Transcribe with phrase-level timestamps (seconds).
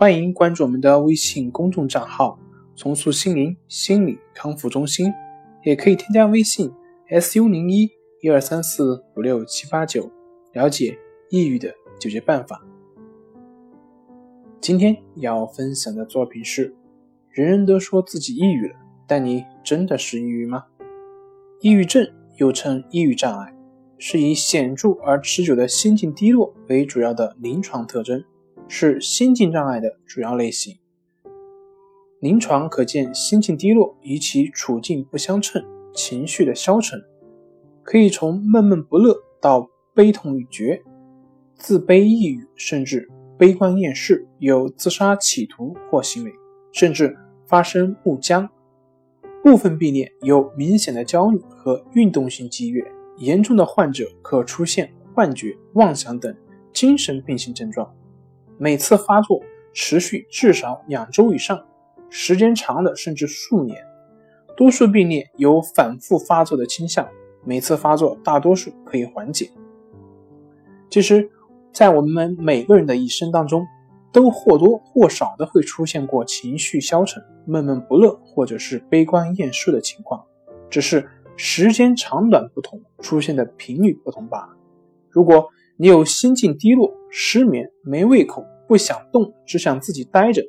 [0.00, 2.38] 欢迎关注我们的微信公众账号
[2.74, 5.12] “重塑心灵心理康复中心”，
[5.62, 6.72] 也可以添加微信
[7.20, 7.86] “su 零一
[8.22, 10.10] 一二三四五六七八九”，
[10.54, 12.64] 了解抑郁的解决办法。
[14.58, 16.74] 今天要分享的作品是：
[17.28, 18.76] 人人都说自己抑郁了，
[19.06, 20.64] 但你真的是抑郁吗？
[21.60, 23.54] 抑郁症又称抑郁障碍，
[23.98, 28.24] 是以显著而持久的心境低落为主要的临床特征。
[28.72, 30.78] 是心境障碍的主要类型。
[32.20, 35.60] 临床可见心境低落与其处境不相称，
[35.92, 37.02] 情绪的消沉，
[37.82, 40.80] 可以从闷闷不乐到悲痛欲绝、
[41.56, 46.32] 自卑抑郁，甚至悲观厌世，有自杀企图或行为，
[46.70, 48.48] 甚至发生木僵。
[49.42, 52.84] 部分病例有明显的焦虑和运动性激越，
[53.18, 56.32] 严重的患者可出现幻觉、妄想等
[56.72, 57.92] 精神病性症状。
[58.62, 59.40] 每次发作
[59.72, 61.64] 持续至少两周以上，
[62.10, 63.82] 时间长的甚至数年。
[64.54, 67.08] 多数病例有反复发作的倾向，
[67.42, 69.50] 每次发作大多数可以缓解。
[70.90, 71.30] 其实，
[71.72, 73.66] 在我们每个人的一生当中，
[74.12, 80.22] 都或多或少的会出现过情绪消沉、闷闷不乐，或者是悲观厌世的情况，
[80.68, 84.50] 只是时间长短不同，出现的频率不同罢了。
[85.08, 85.48] 如果
[85.80, 90.42] 你有心境低落、失眠、没胃口、不想动，只想自己待着，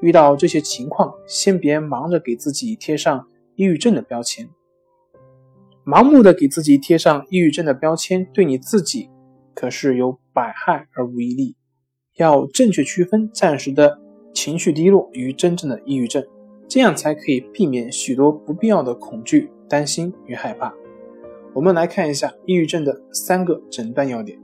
[0.00, 3.26] 遇到这些情况，先别忙着给自己贴上
[3.56, 4.48] 抑郁症的标签。
[5.84, 9.10] 盲目的给自己贴上抑郁症的标签，对你自己
[9.52, 11.56] 可是有百害而无一利。
[12.14, 13.98] 要正确区分暂时的
[14.32, 16.24] 情绪低落与真正的抑郁症，
[16.68, 20.72] 这样才可以避免许多不必要的恐惧、担心与害怕。
[21.52, 24.38] 我们来看一下抑郁症的三个诊断要点。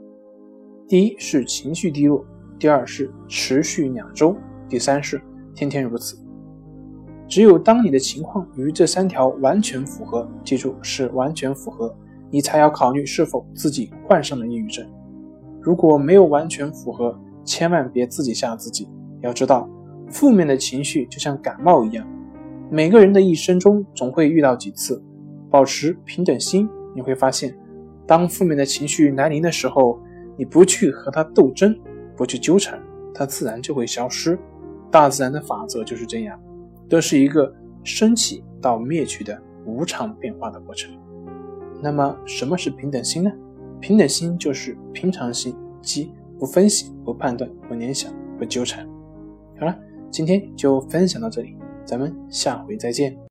[0.87, 2.23] 第一是情绪低落，
[2.59, 4.37] 第二是持续两周，
[4.69, 5.21] 第三是
[5.55, 6.15] 天天如此。
[7.27, 11.97] 只有当你的情况与这三条完全符合，记住是完全符合，
[12.31, 14.87] 你才要考虑是否自己患上了抑郁症。
[15.59, 18.87] 如果没有完全符合，千万别自己吓自己。
[19.23, 19.67] 要知道，
[20.11, 22.07] 负面的情绪就像感冒一样，
[22.71, 25.03] 每个人的一生中总会遇到几次。
[25.51, 27.57] 保持平等心，你会发现，
[28.07, 29.99] 当负面的情绪来临的时候。
[30.37, 31.79] 你不去和它斗争，
[32.17, 32.81] 不去纠缠，
[33.15, 34.39] 它自然就会消失。
[34.91, 36.41] 大自然的法则就是这样，
[36.89, 37.53] 都是一个
[37.83, 40.93] 升起到灭去的无常变化的过程。
[41.81, 43.31] 那么，什么是平等心呢？
[43.81, 48.89] 平等心就是平常心，即不分析、不判断、不联想、不纠缠。
[49.59, 49.77] 好了，
[50.11, 53.17] 今天就分享到这里，咱们下回再见。